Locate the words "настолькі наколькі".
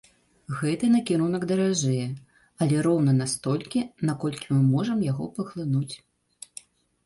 3.21-4.47